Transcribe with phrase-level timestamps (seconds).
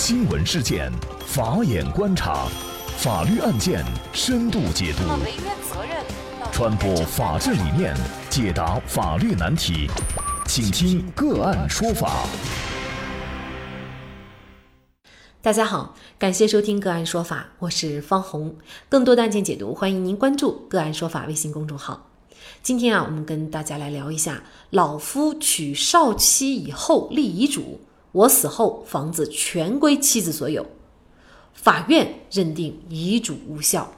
[0.00, 0.92] 新闻事件，
[1.26, 2.46] 法眼观察，
[2.98, 5.02] 法律案件深度解读，
[6.52, 7.96] 传播法治理念，
[8.30, 9.90] 解答法律难题，
[10.46, 12.28] 请听个案说法。
[15.42, 18.54] 大家好，感谢收听个案说法，我是方红。
[18.88, 22.06] 更多的案件解读，欢迎您关注个案说法微信公众号。
[22.62, 27.80] 今天啊，我们跟大家来聊一下，老夫娶少妻以后立遗嘱。
[28.12, 30.66] 我死后，房子全归妻子所有，
[31.52, 33.92] 法院认定遗嘱无效。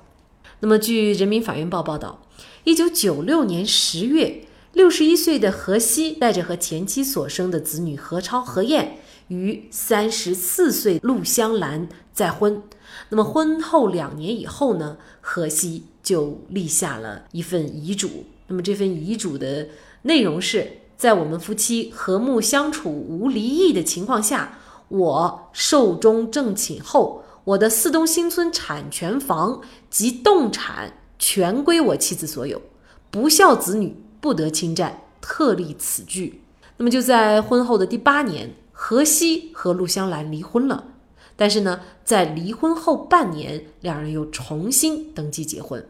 [0.59, 2.21] 那么，据人民法院报报道，
[2.65, 12.63] 一九九六年十月，六十一岁的何西带着和前妻所生的子女何超、何燕，与三十四岁陆香兰再婚。
[13.11, 18.27] 那么，婚后两年以后呢，何西就立下了一份遗嘱。
[18.49, 19.69] 那么，这份遗嘱的
[20.03, 20.80] 内容是。
[21.01, 32.61] 在我们夫妻和睦相处、无离异的情况下，我寿终正寝后，我的四东新村产权房及动产全归我妻子所有，
[33.11, 36.43] 不孝子女不得侵占，特立此据。
[36.77, 40.85] 那么就在婚后的第八年，何西和陆香兰离婚了。
[41.35, 45.83] 但是呢，在离婚后半年，两人又重新登记结婚。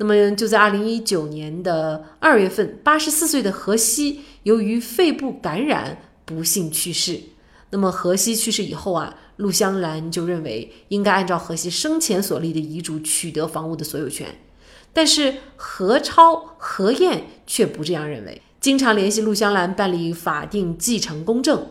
[0.00, 7.20] 那么就在二零一九年的二月份，八十四岁的何西由于肺部感染不幸去世。
[7.68, 14.26] 那么何西去世以后啊，陆香兰就认为应该按照何西生前所立的遗嘱取得房屋的所有权，
[14.94, 21.66] 但是何超、何燕却不这样认为，经常联系陆香兰办理法定继承公证。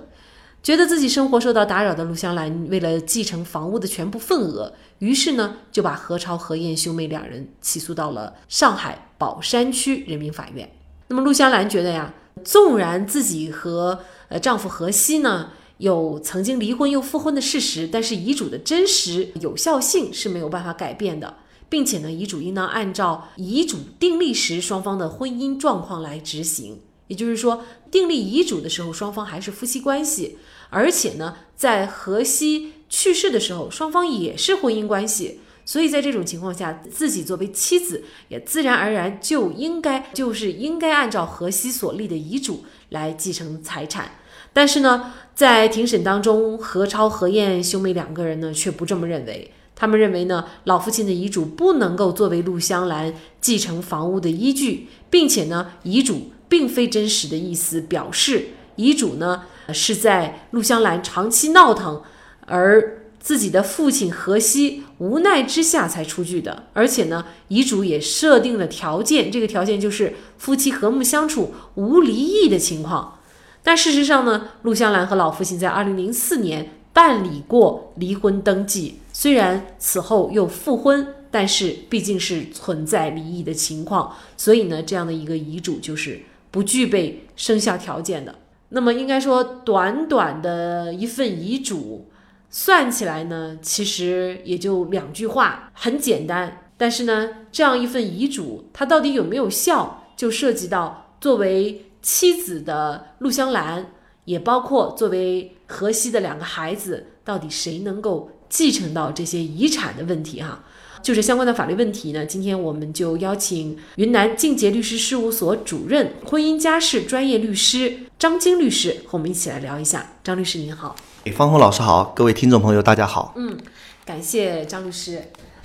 [0.61, 10.69] 觉得自己生活受到打扰的陆香兰，为了继承房屋的全部份额，于是呢就把何超、何燕兄妹两人起诉到了上海宝山区人民法院。
[11.07, 21.37] 那么陆香兰觉得呀，纵然自己和呃丈夫何西呢有曾经离婚又复婚的事实，但是遗嘱的真实有效性是没有办法改变的，
[21.69, 26.81] 并且呢，遗嘱应当按照遗嘱订立时双方的婚姻状况来执行。
[27.07, 30.37] 也就是说，订立遗嘱的时候，双方还是夫妻关系，
[30.69, 44.11] 而且呢，在荷西去世的时候，双方也是婚姻关系，所以在这种情况下，自己作为妻子，也自然而然就应该就是应该按照荷西所立的遗嘱来继承财产。
[44.53, 56.31] 但是呢，在庭审当中，何超、何燕兄妹两个人呢却不这么认为，他们认为呢，老父亲的遗嘱不能够作为陆香兰继承房屋的依据，并且呢，遗嘱。
[56.49, 59.43] 并非真实的意思，表示遗嘱呢
[59.73, 62.01] 是在陆香兰长期闹腾，
[62.45, 66.63] 而自己的父亲何西无奈之下才出具的。
[66.73, 73.19] 而且呢，遗嘱也设定了条件，这个条件就是夫妻和睦相处、无离异的情况。
[73.61, 86.21] 但事实上呢，陆香兰和老父亲在二零零四年办理过离婚登记，虽然此后又复婚，但是毕竟是存在离异的情况，所以呢，这样的一个遗嘱就是。
[86.51, 88.33] 不具备生效条件的，
[88.69, 92.09] 那么应该说，短短的一份遗嘱，
[92.49, 96.69] 算起来呢，其实也就两句话，很简单。
[96.77, 103.87] 但是呢，这样一份遗嘱，它到底有没有效，就涉及到作为妻子的陆香兰，
[104.25, 110.63] 也包括作为荷西的两个孩子，到底谁能够继承到这些遗产的问题哈。
[111.01, 120.13] 就是相关的法律问题呢，今天我们就邀请云南静杰律师事务所主任、婚姻家事专业律师张晶律师和我们一起来聊一下。
[120.23, 120.95] 张律师您好，
[121.35, 123.33] 方红老师好，各位听众朋友大家好。
[123.37, 123.57] 嗯，
[124.05, 125.21] 感谢张律师。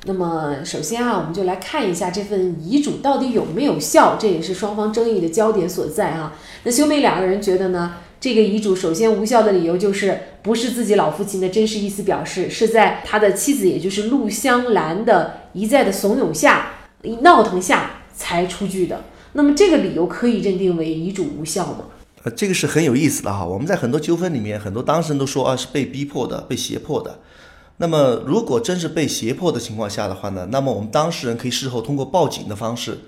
[0.06, 6.34] 那么首先啊，我们就来看一下这份遗嘱到底有没有效，这也是双方争议的焦点所在啊。
[6.64, 7.94] 那兄妹两个人觉得呢？
[8.24, 16.70] 这个遗嘱首先无效的理由就是不是自己老父亲的真实意思表示，是在他的妻子也就是陆香兰的一再的怂恿下、
[17.20, 19.04] 闹腾下才出具的。
[19.34, 21.80] 那么这个理由可以认定为遗嘱无效吗？
[22.22, 23.44] 呃，这个是很有意思的哈。
[23.44, 27.18] 我们在很多纠纷里面，很多当事人都说啊是被逼迫的、被胁迫的。
[27.76, 33.00] 那么如果真是被胁迫的情况下的话呢，那么我们当事人可以事后通过报警的方式，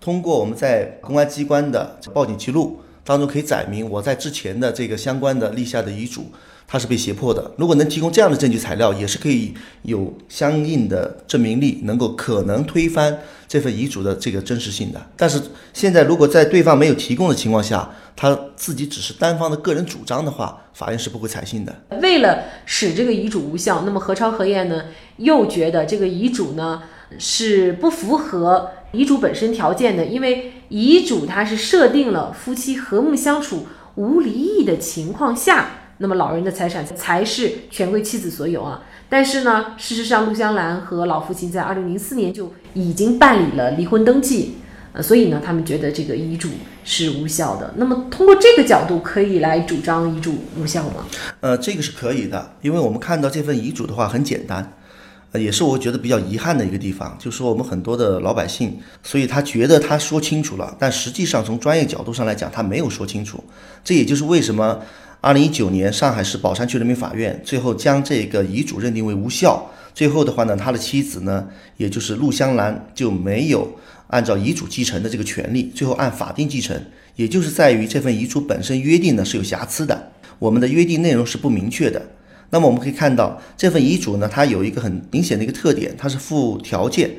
[0.00, 2.80] 通过我们在公安机关的报警记录。
[3.04, 6.26] 当中可以载明我在之前的这个相关的立下的遗嘱，
[6.66, 7.50] 他是被胁迫的。
[7.56, 9.52] 如果能提供这样的证据材料，也是可以
[9.82, 13.18] 有相应的证明力，能够可能推翻
[13.48, 15.00] 这份遗嘱的这个真实性的。
[15.16, 21.74] 但是现在如果在对方没有提供的情况下，他自己只是单方的个人主张的话，法院是不会采信的。
[22.00, 24.84] 为了使这个遗嘱无效，那么何超何燕呢
[25.16, 26.82] 又觉得这个遗嘱呢
[27.18, 28.70] 是不符合。
[28.92, 38.82] 遗嘱本身条件的，因为遗嘱它是设定了夫妻和睦相处、无离异的情况下那么老人的财产才是全归妻子所有啊。
[39.08, 44.56] 但是呢，事实上陆香兰和老父亲在二零零四年就已经办理了离婚登记，
[44.92, 46.48] 呃，所以呢，他们觉得这个遗嘱
[46.82, 47.74] 是无效的。
[47.76, 51.06] 那么通过这个角度，可以来主张遗嘱无效吗？
[51.40, 54.72] 呃，这个是可以的，因为我们看到这份遗嘱的话很简单。
[55.40, 63.42] 也是我觉得比较遗憾的一个地方，就是说我们很多的老百姓，所以他觉得他说清楚了，但实际上从专业角度上来讲，他没有说清楚。
[63.82, 64.78] 这也就是为什么
[65.20, 69.70] 二零一九年上海市宝山区人民法院最后将这个遗嘱认定为无效。
[69.94, 71.46] 最后的话呢，他的妻子呢，
[71.76, 73.70] 也就是陆香兰就没有
[74.08, 76.78] 按照遗嘱继承的这个权利，最后按法定继承，
[77.16, 82.00] 也就是在于这份遗嘱本身约定呢是有瑕疵的，我们的约定内容是不明确的。
[82.52, 87.10] 那么我们可以看到，这份遗嘱呢，它有一个很明显的一个特点，它是附条件，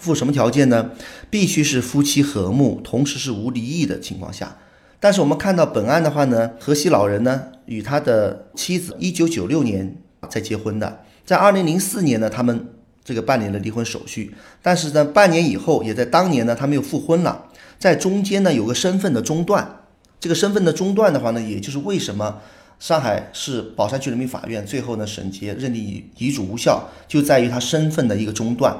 [0.00, 0.90] 附什么条件呢？
[1.30, 4.56] 必须是夫妻和睦，同时是无离异的情况下。
[4.98, 9.96] 但是我们看到本案的话呢，河西老人呢与他的妻子一九九六年
[10.28, 12.66] 才结婚的，在二零零四年呢，他们
[13.04, 17.44] 这个办理了离婚手续，但是呢，半年以后，也在当年呢，他们又复婚了，
[17.78, 19.82] 在中间呢有个身份的中断，
[20.18, 22.40] 这个身份的中断的话呢，也就是为什么。
[22.80, 28.74] 上海市宝山区人民法院最后呢审结认定遗遗嘱无效，就在于他身份的一个中断。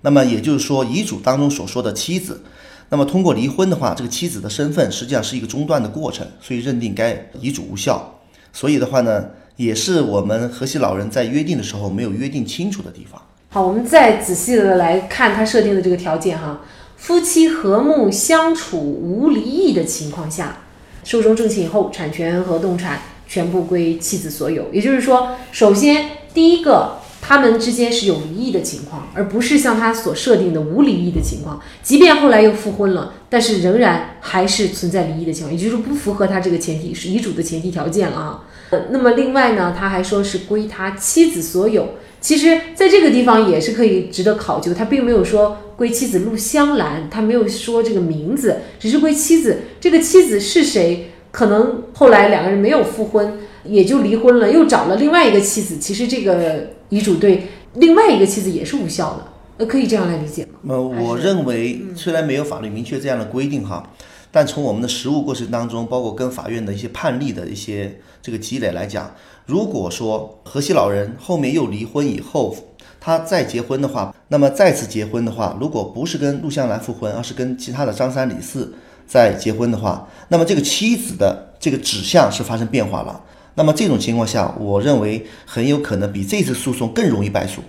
[0.00, 2.42] 那么也就是说，遗嘱当中所说的妻子，
[2.88, 8.18] 那么通过离婚的话，这个妻子的身份实际上是一个中断的过程，所以认定该遗嘱无效。
[8.52, 13.22] 所以的话呢，也是我们河西老人在约定的时候没有约定清楚的地方。
[13.50, 16.60] 好，我们再仔细的来看他设定的这个条件哈，
[16.96, 20.56] 夫妻和睦相处无离异的情况下，
[21.04, 23.00] 寿终正寝以后，产权和动产。
[23.34, 31.60] 全部归妻子所有，也就是说，首先第一个，他们之间是有离异的情况，而不是像他所设定的无离异的情况。
[31.82, 38.44] 即便后来又复婚了，但是仍然还是存在离异的情况，也就是不符合他这个前提，是遗嘱的前提条件了啊。
[38.90, 41.94] 那么另外呢，他还说是归他妻子所有。
[42.20, 49.58] 其实在这个地方也是可以值得考究，他并没有说归妻子陆香兰，他没有说这个名字，只是归妻子。
[49.80, 51.10] 这个妻子是谁？
[51.34, 55.78] 可能后来两个人没有复婚，也就离婚了，又找了另外一个妻子。
[55.78, 59.26] 其实这个遗嘱对另外一个妻子也是无效的，
[59.56, 60.72] 呃，可以这样来理解吗？
[60.76, 63.82] 呃，我认为虽然没有法律明确这样的规定哈，
[64.30, 69.12] 但从我们的实务过程当中，包括跟法院的一些判例的一些这个积累来讲，
[69.44, 72.54] 如果说河西老人后面又离婚以后，
[73.00, 78.72] 他再结婚的话，那么再次结婚的话，如果不是跟陆香兰复婚，而是跟其他的张三李四。
[79.06, 83.20] 在结婚的话，那么这个妻子的这个指向是发生变化了。
[83.56, 87.62] 那么这种情况下，我认为很有可能比这次诉讼更容易败诉。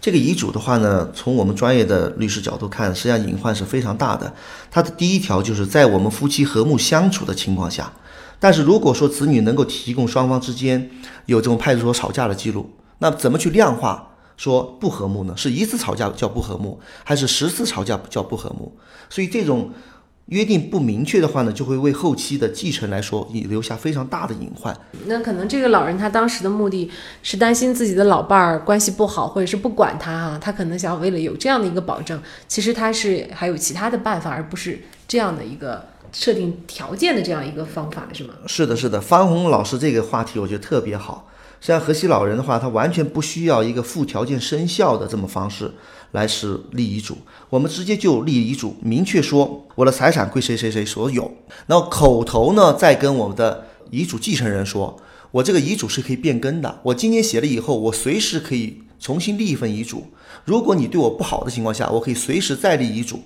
[0.00, 4.32] 这个遗嘱的话呢，从我们专业的律师角度看，实际上隐患是非常大的。
[4.70, 7.90] 它的第一条就是在我们夫妻和睦相处的情况下，
[8.38, 10.90] 但是如果说子女能够提供双方之间
[11.24, 15.34] 有这种派出所吵架的记录，那怎么去量化说不和睦呢？
[15.34, 18.76] 是一次吵架叫不和睦，还是十次吵架叫不和睦？
[19.08, 19.70] 所以这种。
[20.26, 24.74] 约定不明确的话呢，就会为后期的继承来说，你留下非常大的隐患。
[25.06, 26.90] 那可能这个老人他当时的目的
[27.22, 38.34] 是担心自己的老伴儿关系不好，或者是不管他啊，他可能想为了有这样的一个保证，其实他是还有其他的办法，而不是这样的一个设定条件的这样一个方法，是吗？
[38.46, 41.28] 是的，是的，方红老师这个话题我觉得特别好。
[41.62, 45.72] 像河西老人的话，他完全不需要一个附条件生效的这么方式
[46.10, 47.16] 来是立遗嘱，
[47.48, 51.32] 我们直接就立遗嘱，明确说我的财产归谁谁谁所有，
[51.68, 55.00] 然后口头呢再跟我们的遗嘱继承人说，
[55.30, 60.08] 我这个遗嘱是可以变更的，我今天写了以后，我随时可以重新立一份遗嘱，
[60.44, 63.22] 如果你对我不好的情况下，我可以随时再立遗嘱。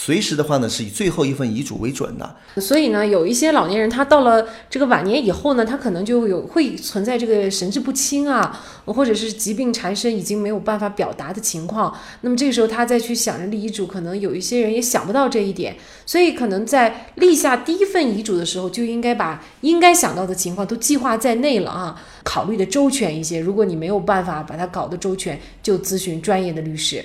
[0.00, 2.36] 随时的话呢，是以最后一份遗嘱为准的。
[2.60, 11.92] 所以呢，有一些老年人，他到了这个晚年以后呢，他可能就有会存在这个神志不清啊，或者是疾病缠身，已经没有办法表达的情况。
[12.20, 15.74] 那么这个时候，他再去想着立遗嘱，可能有一些人也想不到这一点。
[16.06, 23.40] 所以，可能在立下第一份遗嘱的时候，就应该把应该想到的情况都计划在内了啊，考虑的周全一些。
[23.40, 27.04] 如果你没有办法把它搞得周全，就咨询专业的律师。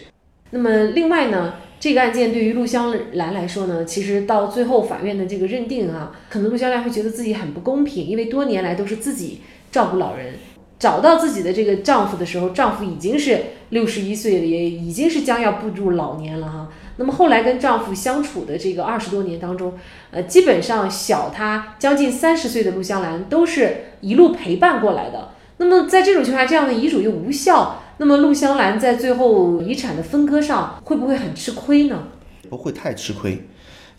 [0.51, 1.55] 那么，另外呢？
[1.83, 10.35] 这个案件对于陆香兰来说呢，其实到最后法院的这个认定啊，可能陆香兰会觉得自己很不公平，因为多年来都是自己照顾老人，
[10.79, 13.37] 找到自己的这个丈夫的时候，丈夫已经是
[13.71, 16.69] 六十一岁了，也已经是将要步入老年了哈。
[16.95, 19.73] 那么后来跟丈夫相处的这个二十多年当中，
[20.11, 25.31] 呃，基本上小她将近三十岁的陆香兰都是一路陪伴过来的。
[25.57, 27.82] 那么在这种情况下，这样的遗嘱又无效。
[27.97, 32.03] 那么陆香兰在最后遗产的分割上会不会很吃亏呢？
[32.49, 33.47] 不会太吃亏，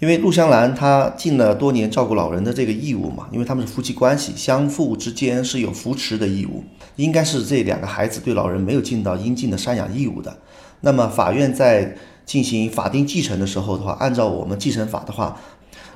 [0.00, 6.64] 因为陆香兰她尽了多年照顾老人的这个义务嘛，因为他们是夫妻关系，相互之间是有扶持的义务，
[6.96, 10.36] 应该是这两个孩子对老人没有尽到应尽的赡养义务的。
[10.80, 11.96] 那么法院在
[12.26, 15.40] 进行法定继承的时候的话，按照我们继承法的话。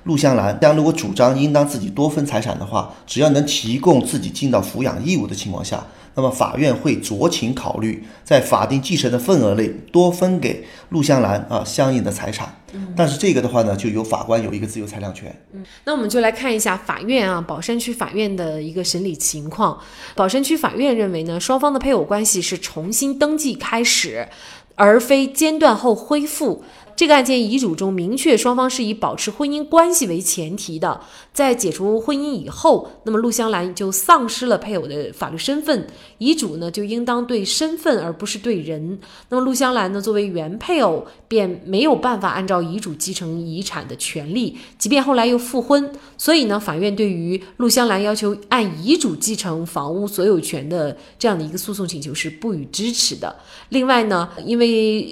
[0.05, 12.55] 陆香兰将如果主张应当自己多分财产的话，只要能提供自己尽到抚养义务的情况下，那么法院会酌情考虑在法定继承的份额内多分给陆香兰啊相应的财产。
[12.95, 15.35] 但是这个的话呢，就由法官有一个自由裁量权。
[15.55, 19.79] 嗯，那我们就来看一下法院啊，宝山区法院的一个审理情况。
[20.15, 24.29] 宝山区法院认为呢，双方的配偶关系是重新登记开始，
[24.75, 26.63] 而非间断后恢复。
[26.99, 31.01] 这个案件遗嘱中明确，双方是以保持婚姻关系为前提的。
[31.33, 35.87] 在解除婚姻以后，那么陆香兰就丧失了配偶的法律身份，
[36.19, 38.99] 遗嘱呢就应当对身份而不是对人。
[39.29, 45.93] 那么陆香兰呢作为原配偶，便没有办法按照遗嘱继承遗产的权利，即便后来又复婚。
[46.17, 53.37] 所以呢，法院对于陆香兰要求按遗嘱继承房屋所有权的这样的一个诉讼请求是不予支持的。
[53.69, 55.09] 另外呢，因为。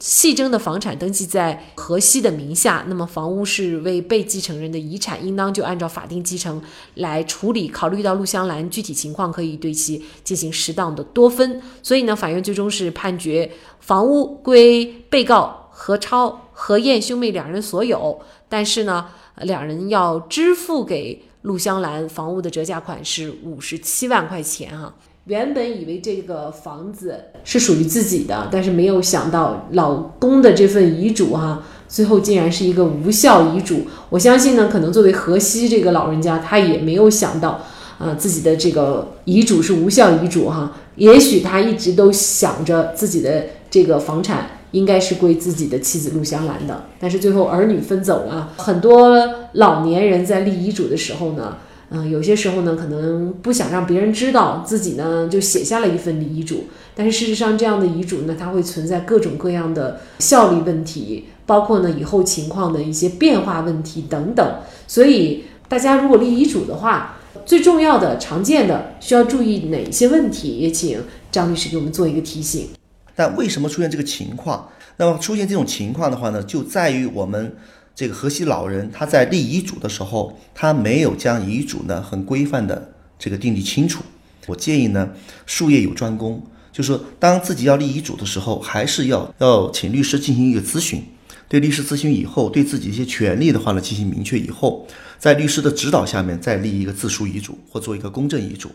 [0.00, 6.62] 系争的房产登记在河西的名下，那么房屋是为被继承人的遗产，应当就按照法定继承
[6.94, 7.68] 来处理。
[7.68, 11.60] 考虑到陆香兰具体情况，可以对其进行适当的多分。
[11.82, 13.50] 所以呢，法院最终是判决
[13.80, 19.06] 房屋归被告何超、何燕兄妹两人所有，但是呢，
[19.42, 24.94] 两人要支付给陆香兰房屋的折价款是五十七万块钱啊。
[25.28, 33.82] 原本以为这个房子是属于自己的，但是没有想到老公的这份遗嘱哈，最后竟然是一个无效遗嘱。
[34.08, 37.60] 我相信呢，可能作为河西这个老人家，他也没有想到，
[37.98, 40.72] 呃，自己的这个遗嘱是无效遗嘱哈。
[40.96, 48.54] 也许他一直都想着自己的这个房产应该是归自己的妻子陆香兰的，但是最后儿女分走了。
[48.56, 49.14] 很多
[49.52, 51.58] 老年人在立遗嘱的时候呢。
[51.90, 56.64] 嗯，有些时候呢，可能不想让别人知道自己呢就写下了一份遗嘱，
[56.94, 64.56] 但是事实上这样的遗嘱呢，它会存在各种各样的效力问题，包括呢以后情况的一些变化问题等等。
[64.86, 67.16] 所以大家如果立遗嘱的话，
[67.46, 70.58] 最重要的、常见的需要注意哪些问题？
[70.58, 71.00] 也请
[71.32, 72.68] 张律师给我们做一个提醒。
[73.16, 74.68] 但为什么出现这个情况？
[74.98, 77.56] 那么出现这种情况的话呢，就在于我们。
[77.98, 84.04] 这个河西老人他在立遗嘱的时候，他没有将遗嘱呢很规范的这个订立清楚。
[84.46, 85.10] 我建议呢，
[85.46, 86.40] 术业有专攻，
[86.70, 91.02] 就是说当自己要立遗嘱的时候，还是要要请律师进行一个咨询。
[91.48, 94.86] 对律师咨询以后，对自己一些权利的话呢进行明确以后，
[95.18, 98.70] 在律师的指导下面再立一个自书遗嘱或做一个公证遗嘱。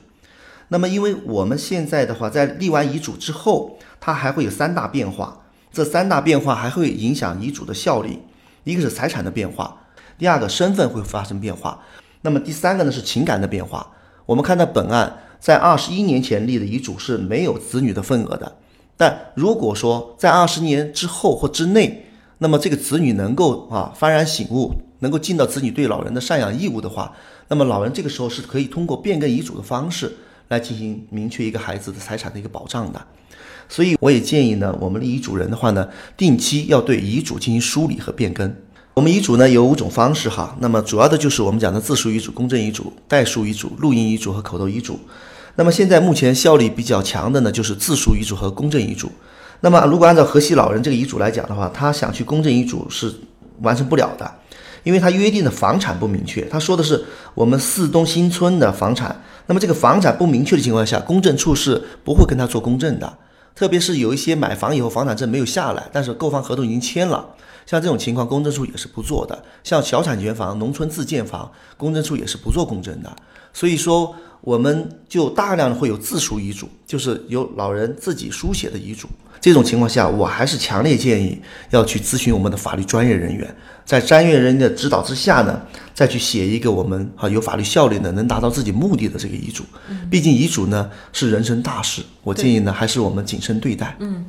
[0.67, 8.19] 那么，因为我们现在的话，在立完遗嘱之后，它还会有三大变化，这三大变化还会影响遗嘱的效力。
[8.63, 9.75] 一个是财产的变化，
[10.17, 11.79] 第二个身份会发生变化，
[12.21, 13.91] 那么第三个呢是情感的变化。
[14.25, 18.55] 我们看到本案在二十一年前立的遗嘱是没有子女的份额的，
[18.95, 22.05] 但如果说在二十年之后或之内，
[22.37, 27.13] 那么这个子女能够啊幡然醒悟，能够尽到子女对老人的赡养义务的话，
[27.49, 30.15] 那么老人这个时候是可以通过变更遗嘱的方式
[30.47, 33.05] 来进行明确一个孩子的财产的一个保障的。
[33.67, 38.53] 所以我也建议呢，我们立遗嘱人的话呢，定期要对遗嘱进行梳理和变更。
[38.93, 44.99] 我们遗嘱呢有五种方式哈，那么主要的就是我们讲的自书遗嘱、公证遗嘱、代书遗嘱、录音遗嘱和口头遗嘱。
[45.55, 49.11] 那么现在目前效力比较强的呢，就是自书遗嘱和公证遗嘱。
[49.61, 53.11] 那么如果按照河西老人这个遗嘱来讲的话，他想去公证遗嘱是
[53.61, 54.31] 完成不了的，
[54.83, 57.03] 因为他约定的房产不明确，他说的是
[57.33, 63.17] 我们四东新村的房产，那么这个房产不明确的情况下，公证处是不会跟他做公证的。
[63.55, 67.25] 特别是有一些买房以后房产证没有下来，但是购房合同已经签了，
[67.65, 69.43] 像这种情况，公证处也是不做的。
[69.63, 73.15] 像小产权房、农村自建房，公证处也是不做公证的。
[73.53, 79.07] 所以说，我们就大量的会有自书遗嘱，就是由老人自己书写的遗嘱。
[79.43, 81.37] 这种情况下，我还是强烈建议
[81.69, 85.61] 要去咨询我们的法律专业人员，在专业人员的指导之下呢，
[85.93, 89.65] 再去写一个我们啊有法律效力的、能达到自己目的的这个遗嘱。
[90.09, 93.93] 毕竟遗嘱呢是人生大事，我建议呢还是我们谨慎对待。
[93.99, 94.25] 嗯。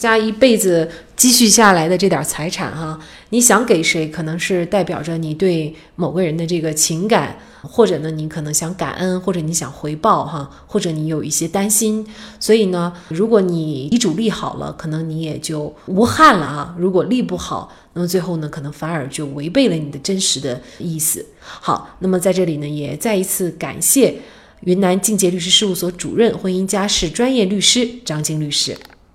[0.00, 12.06] 家一辈子积蓄下来的这点财产，哈，你想给谁，可能是代表着你对某个人的这个情感，或者呢，你可能想感恩，或者你想回报，哈，或者你有一些担心。
[12.40, 16.74] 所以呢，如果你遗嘱立好了，可能你也就无憾了啊。
[16.78, 21.26] 如果立不好，那么最后呢，可能反而就违背了你的真实的意思。
[21.40, 24.14] 好，那么在这里呢，也再一次感谢
[24.62, 28.74] 云南静杰律师事务所主任婚姻家事专业律师张晶律师。